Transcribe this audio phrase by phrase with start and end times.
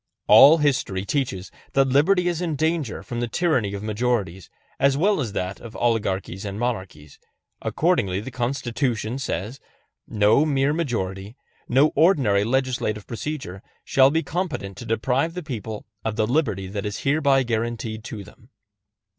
[0.25, 5.21] All history teaches that liberty is in danger from the tyranny of majorities as well
[5.21, 7.19] as from that of oligarchies and monarchies;
[7.61, 9.59] accordingly the Constitution says:
[10.07, 11.35] No mere majority,
[11.69, 16.83] no ordinary legislative procedure, shall be competent to deprive the people of the liberty that
[16.87, 18.49] is hereby guaranteed to them.